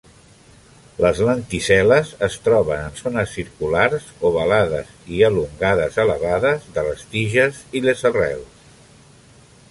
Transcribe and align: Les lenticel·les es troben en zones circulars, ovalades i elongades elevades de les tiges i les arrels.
Les 1.05 1.19
lenticel·les 1.25 2.13
es 2.27 2.37
troben 2.45 2.79
en 2.85 2.95
zones 3.01 3.35
circulars, 3.39 4.07
ovalades 4.29 4.89
i 5.17 5.21
elongades 5.27 5.99
elevades 6.05 6.65
de 6.79 6.85
les 6.87 7.05
tiges 7.13 7.61
i 7.81 7.83
les 7.89 8.03
arrels. 8.11 8.65